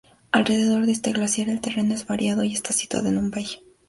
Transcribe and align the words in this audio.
Alrededor 0.31 0.87
de 0.87 0.93
este 0.93 1.11
glaciar 1.11 1.47
el 1.49 1.61
terreno 1.61 1.93
es 1.93 2.07
variado 2.07 2.43
y 2.43 2.51
está 2.53 2.73
situado 2.73 3.07
en 3.09 3.19
un 3.19 3.29
valle. 3.29 3.61